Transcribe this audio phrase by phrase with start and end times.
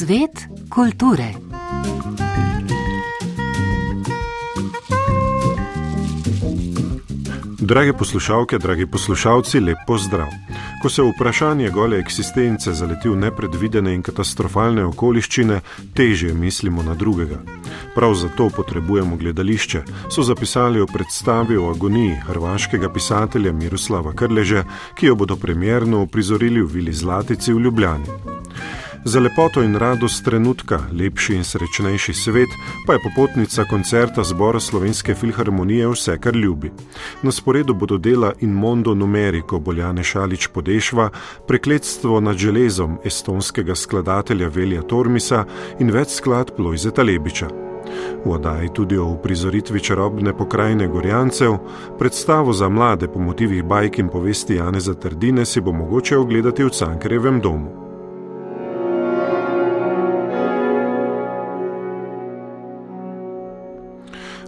[0.00, 1.34] Svet kulture.
[7.60, 10.49] Drage poslušalke, dragi poslušalci, lep pozdrav.
[10.80, 15.58] Ko se vprašanje gole eksistence zaleti v nepredvidene in katastrofalne okoliščine,
[15.94, 17.36] težje mislimo na drugega.
[17.94, 24.64] Prav zato potrebujemo gledališče, so zapisali v predstavi o agoniji hrvaškega pisatelja Miroslava Krleže,
[24.96, 28.16] ki jo bodo premjerno uprizorili v Vili Zlatici v Ljubljani.
[29.04, 32.48] Za lepoto in radost trenutka, lepši in srečnejši svet,
[32.86, 36.72] pa je popotnica koncerta zbora Slovenske filharmonije vse, kar ljubi.
[37.22, 41.10] Na sporedu bodo dela in Mondo Numeriko Boljane Šalič Podešva,
[41.48, 45.44] prekletstvo nad železom estonskega skladatelja Velja Tormisa
[45.78, 47.48] in več skladb Lojzeta Lebiča.
[48.24, 51.56] V oddaji tudi o uprizoritvi čarobne pokrajine Gorjancev,
[51.98, 56.70] predstavo za mlade po motivih bajk in povesti Janeza Trdine si bo mogoče ogledati v
[56.70, 57.89] Cankrevem domu.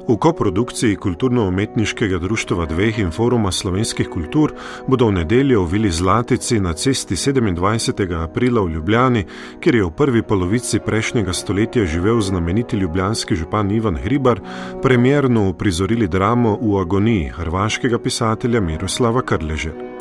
[0.09, 4.53] V koprodukciji Kulturno-umetniškega društva dveh in foruma slovenskih kultur
[4.87, 8.23] bodo v nedeljo v Vili Zlatici na cesti 27.
[8.23, 9.25] aprila v Ljubljani,
[9.61, 14.41] kjer je v prvi polovici prejšnjega stoletja živel znameniti ljubljanski župan Ivan Hribar,
[14.83, 19.92] premjerno uprizorili dramo v agoniji hrvaškega pisatelja Miroslava Krleže.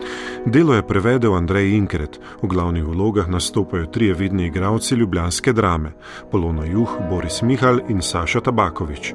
[0.45, 5.91] Delo je prevedel Andrej Inkret, v glavnih vlogah nastopajo trije vidni igralci ljubljanske drame:
[6.31, 9.13] Polona Juh, Boris Mihal in Saša Tabakovič.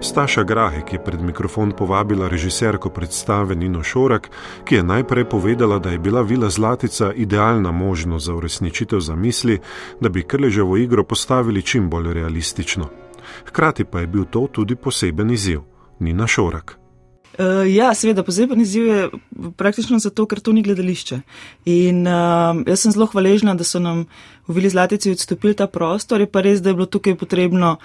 [0.00, 4.30] Staša Grahek je pred mikrofon povabila režiserko predstave Nino Šorak,
[4.64, 9.58] ki je najprej povedala, da je bila Vila Zlatica idealna možnost za uresničitev zamisli,
[10.00, 12.88] da bi Krleževo igro postavili čim bolj realistično.
[13.46, 15.60] Hkrati pa je bil to tudi poseben izziv.
[15.98, 16.79] Nina Šorak.
[17.40, 19.04] Uh, ja, seveda, poseben izziv je
[19.56, 21.20] praktično zato, ker to ni gledališče.
[21.72, 24.02] In uh, jaz sem zelo hvaležna, da so nam
[24.44, 27.78] v Vili Zlatici odstopili ta prostor, je pa res, da je bilo tukaj potrebno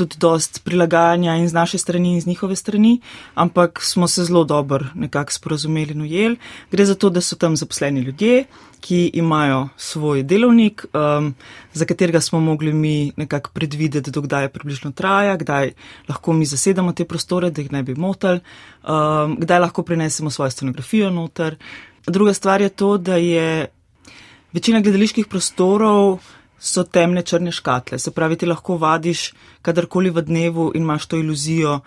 [0.00, 3.00] tudi dost prilagajanja in z naše strani in z njihove strani,
[3.34, 6.36] ampak smo se zelo dobro nekako sporazumeli in ujeli.
[6.72, 8.44] Gre za to, da so tam zaposleni ljudje,
[8.80, 11.34] ki imajo svoj delovnik, um,
[11.72, 15.72] za katerega smo mogli mi nekako predvideti, dokdaj približno traja, kdaj
[16.08, 18.40] lahko mi zasedamo te prostore, da jih ne bi motili,
[18.88, 21.56] um, kdaj lahko prinesemo svojo scenografijo noter.
[22.06, 23.66] Druga stvar je to, da je
[24.52, 26.18] večina gledaliških prostorov
[26.60, 27.98] so temne črne škatle.
[27.98, 29.32] Se pravi, ti lahko vadiš
[29.62, 31.80] kadarkoli v dnevu in imaš to iluzijo,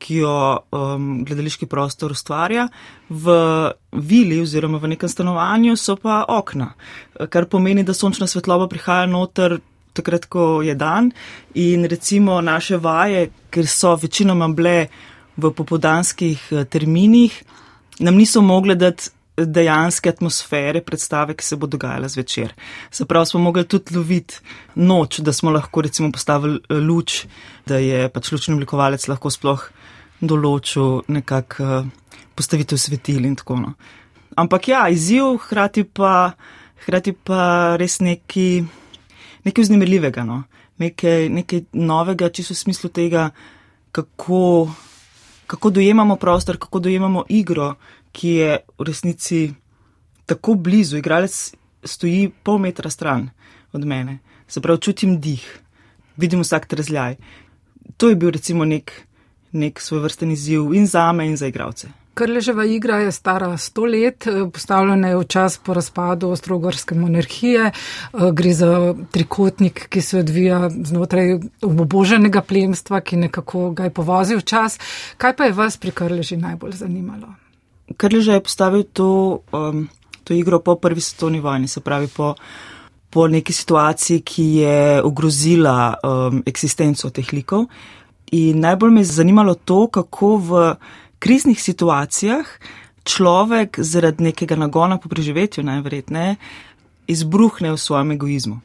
[0.00, 0.34] ki jo
[0.72, 2.68] um, gledališki prostor ustvarja.
[3.10, 3.34] V
[3.92, 6.72] vili oziroma v nekem stanovanju so pa okna,
[7.28, 9.58] kar pomeni, da sončna svetloba prihaja noter
[9.92, 11.10] takrat, ko je dan
[11.54, 14.86] in recimo naše vaje, ker so večinoma bile
[15.36, 17.42] v popodanskih eh, terminih,
[18.00, 19.10] nam niso mogle dati
[19.46, 22.54] dejanske atmosfere predstave, ki se bo dogajala zvečer.
[22.90, 24.40] Se pravi, smo mogli tudi loviti
[24.74, 27.24] noč, da smo lahko recimo postavili eh, luč,
[27.66, 29.66] da je pač lučni oblikovalec lahko sploh
[30.20, 31.88] določil nekak eh,
[32.34, 33.74] postavitev svetil in tako no.
[34.38, 36.32] Ampak ja, izziv, hkrati pa,
[36.84, 38.62] hkrati pa res neki,
[39.44, 40.44] nekaj vznemirljivega, no.
[40.80, 43.30] nekaj, nekaj novega, čisto v smislu tega,
[43.92, 44.70] kako,
[45.50, 47.74] kako dojemamo prostor, kako dojemamo igro,
[48.12, 49.40] ki je v resnici
[50.26, 51.54] tako blizu, igralec
[51.84, 53.30] stoji pol metra stran
[53.72, 55.44] od mene, se pravi, čutim dih,
[56.16, 57.16] vidim vsak trezljaj.
[57.96, 58.92] To je bil recimo nek,
[59.52, 61.88] nek svoj vrsten izziv in za me in za igralce.
[62.14, 67.70] Krleževa igra je stara sto let, postavljena je v čas po razpadu Ostrogorske monarhije.
[68.32, 74.78] Gre za trikotnik, ki se odvija znotraj oboženega plemstva, ki nekako ga je povozil čas.
[75.16, 77.34] Kaj pa je vas pri Krleži najbolj zanimalo?
[77.96, 79.88] Krleža je postavil to, um,
[80.24, 82.34] to igro po prvi svetovni vojni, se pravi po,
[83.10, 87.66] po neki situaciji, ki je ogrozila um, eksistenco teh likov.
[88.32, 90.74] In najbolj me je zanimalo to, kako v
[91.18, 92.46] kriznih situacijah
[93.04, 96.36] človek zaradi nekega nagona po preživetju najverjetneje
[97.10, 98.60] izbruhne v svojem egoizmu.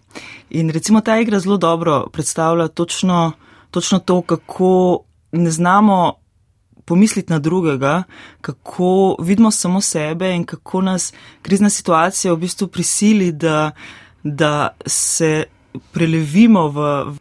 [0.50, 3.32] In recimo ta igra zelo dobro predstavlja točno,
[3.72, 5.00] točno to, kako
[5.32, 6.14] ne znamo
[6.86, 8.04] pomisliti na drugega,
[8.42, 13.72] kako vidimo samo sebe in kako nas krizna situacija v bistvu prisili, da,
[14.24, 15.44] da se
[15.92, 16.80] prelevimo v,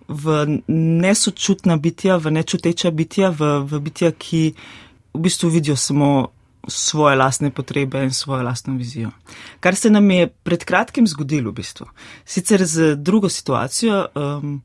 [0.09, 4.55] v nesočutna bitja, v nečuteča bitja, v, v bitja, ki
[5.15, 6.29] v bistvu vidijo samo
[6.69, 9.11] svoje lastne potrebe in svojo lastno vizijo.
[9.61, 11.87] Kar se nam je pred kratkim zgodilo v bistvu.
[12.25, 14.63] Sicer z drugo situacijo, um,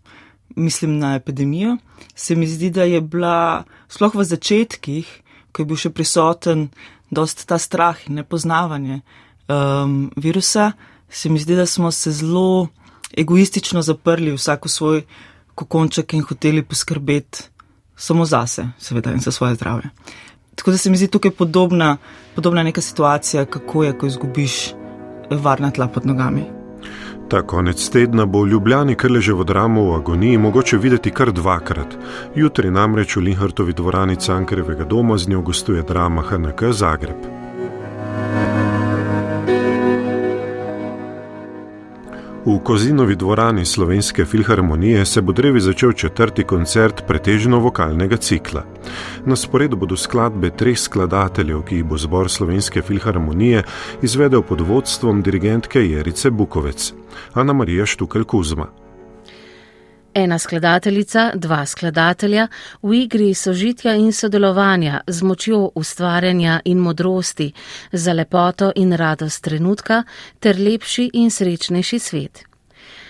[0.55, 1.77] mislim na epidemijo,
[2.15, 5.07] se mi zdi, da je bila sploh v začetkih
[5.51, 6.69] ko je bil še prisoten,
[7.09, 9.01] dost ta strah in nepoznavanje
[9.49, 10.73] um, virusa,
[11.09, 12.69] se mi zdi, da smo se zelo
[13.17, 15.01] egoistično zaprli vsako svoj
[15.57, 17.49] kokonček in hoteli poskrbeti
[17.99, 19.89] samo zase, seveda, in za svoje zdravje.
[20.55, 21.97] Tako da se mi zdi tukaj podobna,
[22.35, 24.61] podobna neka situacija, kako je, ko izgubiš
[25.31, 26.58] varna tla pod nogami.
[27.29, 31.97] Ta konec tedna bo v Ljubljani Krleževo dramo v agoniji mogoče videti kar dvakrat.
[32.35, 37.38] Jutri namreč v Linhartovi dvorani Cankarevega doma z njo gostuje drama HNK Zagreb.
[42.49, 48.63] V Kozinovi dvorani Slovenske filharmonije se bo drevi začel četrti koncert pretežno vokalnega cikla.
[49.25, 53.63] Na sporedu bodo skladbe treh skladateljev, ki jih bo zbor Slovenske filharmonije
[54.01, 56.93] izvedel pod vodstvom dirigentke Jerice Bukovec,
[57.33, 58.67] Ana Marija Štukel Kuzma.
[60.13, 62.47] Ena skladateljica, dva skladatelja,
[62.81, 67.51] v igri sožitja in sodelovanja z močjo ustvarjanja in modrosti,
[67.91, 70.03] za lepoto in radost trenutka
[70.39, 72.43] ter lepši in srečnejši svet.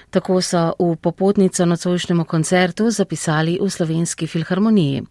[0.09, 5.03] Tako so v popotnico nocojšnjemu koncertu zapisali v slovenski filharmoniji.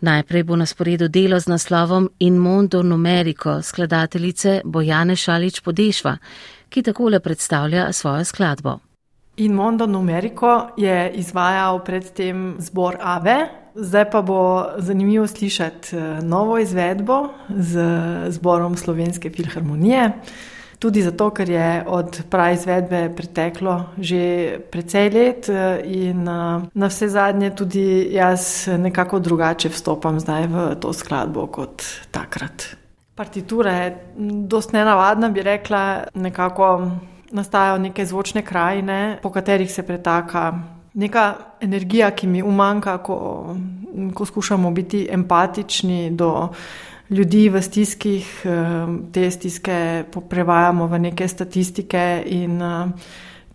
[0.00, 6.16] Najprej bo na sporedu delo z naslovom In Mondo Numerico skladateljice Bojane Šalič Podešva,
[6.68, 8.85] ki takole predstavlja svojo skladbo.
[9.36, 16.58] In Mondo Numerico je izvajal predtem zbor Ave, zdaj pa bo zanimivo slišati eh, novo
[16.58, 17.80] izvedbo z
[18.28, 20.10] zborom Slovenske filharmonije.
[20.78, 26.88] Tudi zato, ker je od prav izvedbe preteklo že precej let eh, in eh, na
[26.88, 32.72] vse zadnje tudi jaz nekako drugače vstopam zdaj v to skladbo kot takrat.
[33.14, 33.96] Partitura je
[34.48, 36.90] dosti nenavadna, bi rekla, nekako
[37.30, 40.52] nastajajo neke zvočne krajine, po katerih se pretaka
[40.96, 43.56] neka energija, ki mi umanka, ko,
[44.14, 46.48] ko skušamo biti empatični do
[47.10, 52.86] ljudi v stiskih, eh, te stiske prevajamo v neke statistike in eh,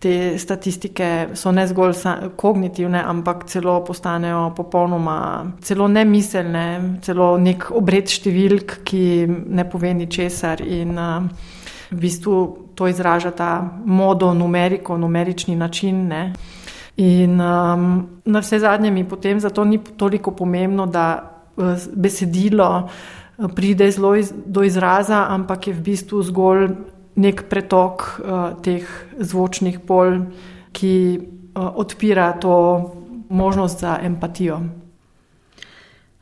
[0.02, 1.94] te statistike so ne zgolj
[2.36, 9.04] kognitivne, ampak celo postanejo popolnoma, celo nemiselne, celo nek obred številk, ki
[9.46, 11.52] ne pove ničesar in uh,
[11.92, 16.06] v bistvu to izraža ta modo, numeriko, numerični način.
[16.08, 16.32] Ne?
[16.96, 22.88] In um, na vse zadnje mi potem zato ni toliko pomembno, da uh, besedilo
[23.38, 26.68] uh, pride zelo iz, do izraza, ampak je v bistvu zgolj
[27.16, 28.88] nek pretok uh, teh
[29.18, 30.18] zvočnih pol,
[30.72, 32.54] ki uh, odpira to
[33.28, 34.60] možnost za empatijo.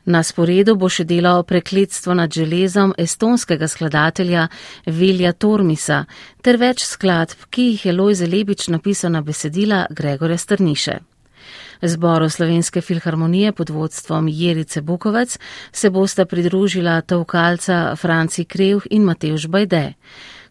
[0.05, 4.47] Na sporedu bo še delo prekletstvo nad železom estonskega skladatelja
[4.85, 6.05] Vilja Tormisa
[6.41, 10.99] ter več skladb, ki jih je Lojze Lebič napisal na besedila Gregore Strniše.
[11.81, 15.37] Zboru Slovenske filharmonije pod vodstvom Jerice Bukovec
[15.71, 19.93] se bosta pridružila tovkalca Franci Krevh in Mateuš Bajde.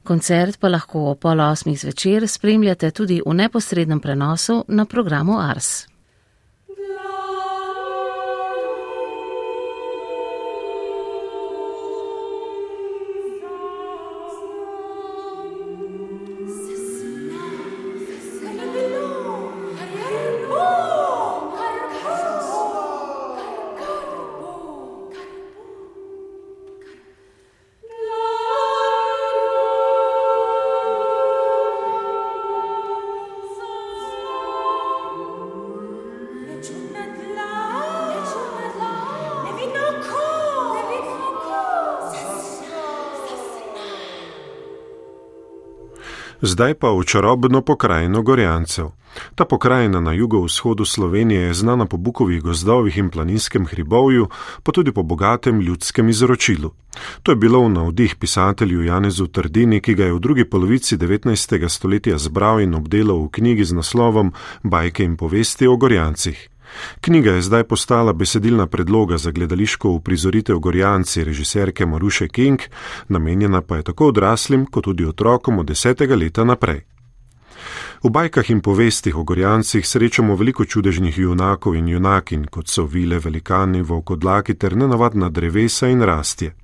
[0.02, 5.89] Koncert pa lahko o pol osmih zvečer spremljate tudi v neposrednem prenosu na programu Ars.
[46.42, 48.96] Zdaj pa v čarobno pokrajino Gorjancev.
[49.34, 54.28] Ta pokrajina na jugovzhodu Slovenije je znana po bukovih gozdovih in planinskem hribovju,
[54.62, 56.70] pa tudi po bogatem ljudskem izročilu.
[57.22, 61.68] To je bilo v navdih pisatelju Janezu Trdini, ki ga je v drugi polovici 19.
[61.68, 64.32] stoletja zbral in obdelal v knjigi z naslovom
[64.62, 66.49] Bajke in povesti o Gorjancih.
[67.00, 72.60] Knjiga je zdaj postala besedilna predloga za gledališko uprizoritev Gorjanci režiserke Maruše King,
[73.08, 76.82] namenjena pa je tako odraslim kot tudi otrokom od desetega leta naprej.
[78.02, 83.18] V bajkah in povestih o Gorjancih srečamo veliko čudežnih junakov in junakin, kot so vile,
[83.18, 86.54] velikani, volkodlaki ter nenavadna drevesa in rastje.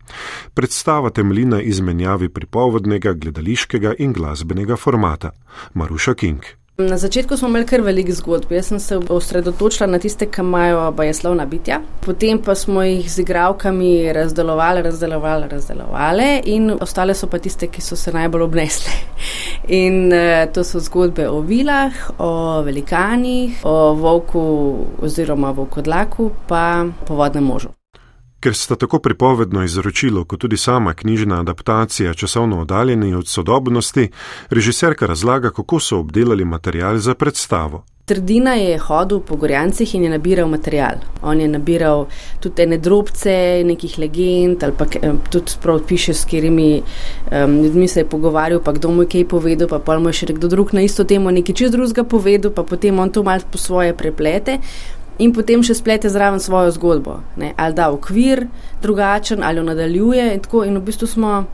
[0.55, 5.31] Predstava temelji na izmenjavi pripovednega, gledališkega in glasbenega formata.
[5.75, 6.41] Maruša King.
[6.79, 8.51] Na začetku smo imeli kar veliko zgodb.
[8.53, 11.79] Jaz sem se osredotočila na tiste, ki imajo bajeslovna bitja.
[12.05, 17.81] Potem pa smo jih z igravkami razdelovali, razdelovali, razdelovali, in ostale so pa tiste, ki
[17.81, 18.93] so se najbolj obnesle.
[19.81, 24.45] In uh, to so zgodbe o vilah, o velikanih, o volku
[25.01, 27.76] oziroma volkodlaku, pa po vodnem možu.
[28.47, 34.11] Ker sta tako pripovedno izročilo, kot tudi sama knjižna adaptacija časovno oddaljeni od sodobnosti,
[34.51, 37.85] režiserka razlaga, kako so obdelali material za predstavo.
[38.07, 41.01] Trdina je hodil po Gorjancih in je nabiral material.
[41.23, 42.05] On je nabiral
[42.41, 44.87] tudi ene drobce, nekih legend, ali pa
[45.31, 49.29] tudi sprav piše, s katerimi um, ljudmi se je pogovarjal, pa kdo mu je kaj
[49.29, 52.55] povedal, pa pa mu je še kdo drug na isto temo nekaj čez drugega povedal,
[52.55, 54.61] pa potem on to mal po svoje preplete.
[55.19, 57.55] In potem še splete zraven svojo zgodbo, ne?
[57.57, 58.47] ali da okvir
[58.83, 60.27] drugačen, ali jo nadaljuje.
[60.35, 61.45] In, tako, in v bistvu smo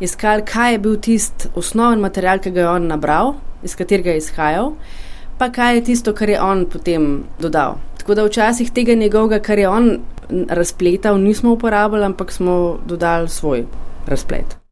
[0.00, 4.24] iskali, kaj je bil tisti osnoven material, ki ga je on nabral, iz katerega je
[4.24, 4.74] izhajal
[5.38, 7.76] pa kaj je tisto, kar je on potem dodal.
[7.98, 9.98] Tako da včasih tega njegovega, kar je on
[10.48, 13.64] razpletal, nismo uporabljali, ampak smo dodali svoj
[14.06, 14.65] razplet.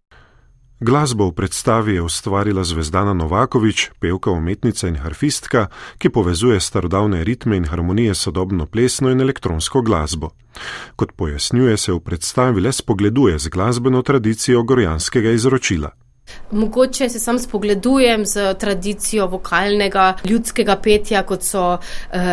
[0.81, 7.57] Glasbo v predstavi je ustvarila Zvezdana Novakovič, pevka, umetnica in harfistka, ki povezuje starodavne ritme
[7.57, 10.35] in harmonije s sodobno plesno in elektronsko glasbo.
[10.97, 15.95] Kot pojasnjuje, se v predstavi le spogleduje z glasbeno tradicijo gorjanskega izročila.
[16.54, 21.81] Mogoče se sam spogledujem z tradicijo vokalnega ljudskega petja, kot so uh,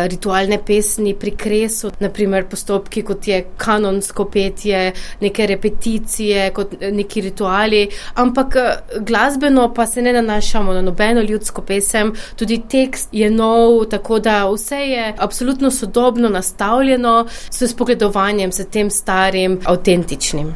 [0.06, 7.20] ritualne pesmi pri kresu, naprimer postopki, kot je kanonsko petje, neke repeticije, kot eh, neki
[7.20, 7.88] rituali.
[8.14, 13.84] Ampak eh, glasbeno pa se ne nanašamo na nobeno ljudsko pesem, tudi tekst je nov,
[13.90, 20.54] tako da vse je absolutno sodobno nastavljeno s spogledovanjem s tem starim, avtentičnim.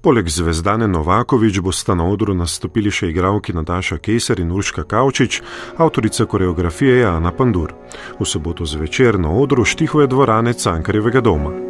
[0.00, 5.40] Poleg zvezdane Novakovič bosta na odru nastopili še igralki Nataša Keser in Urška Kavčič,
[5.76, 7.74] avtorica koreografije je Ana Pandur.
[8.20, 11.67] V soboto zvečer na odru štihuje dvorane Cankarjevega doma.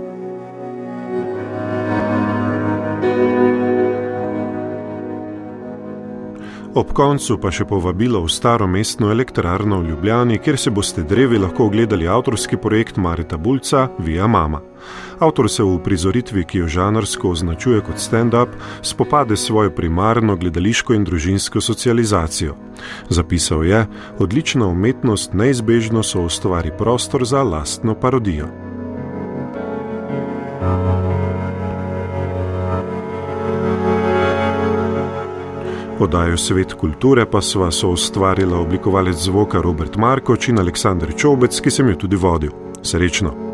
[6.78, 11.40] Ob koncu pa še povabilo v staro mestno elektrarno v Ljubljani, kjer se boste drevi
[11.42, 14.61] lahko ogledali avtorski projekt Marita Bulca Via Mama.
[15.18, 18.54] Avtor se v prizoritvi, ki jo žanrsko označuje kot stand-up,
[18.87, 22.54] spopade s svojo primarno gledališko in družinsko socializacijo.
[23.11, 23.82] Zapisal je:
[24.23, 28.67] Odlična umetnost neizbežno so ustvari prostor za lastno parodijo.
[35.99, 41.75] Podajo svet kulture pa sva so ustvarila oblikovalec zvoka Robert Markoč in Aleksandr Čobec, ki
[41.75, 42.55] sem jo tudi vodil.
[42.83, 43.48] Srečno!